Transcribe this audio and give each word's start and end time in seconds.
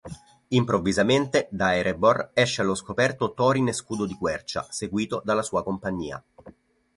Improvvisamente, 0.49 1.47
da 1.51 1.75
Erebor, 1.75 2.31
esce 2.33 2.61
allo 2.63 2.73
scoperto 2.73 3.35
Thorin 3.35 3.71
Scudodiquercia, 3.71 4.65
seguito 4.71 5.21
dalla 5.23 5.43
sua 5.43 5.61
compagnia. 5.61 6.19